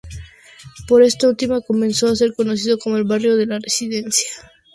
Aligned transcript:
Por 0.87 1.03
esta 1.03 1.27
última, 1.27 1.61
comenzó 1.61 2.07
a 2.07 2.15
ser 2.15 2.33
conocido 2.33 2.79
como 2.79 2.97
el 2.97 3.03
"barrio 3.03 3.35
de 3.37 3.45
la 3.45 3.59
Residencia". 3.59 4.31